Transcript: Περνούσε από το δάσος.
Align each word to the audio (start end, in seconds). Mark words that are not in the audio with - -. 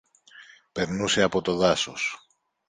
Περνούσε 0.71 1.21
από 1.21 1.41
το 1.41 1.55
δάσος. 1.55 2.21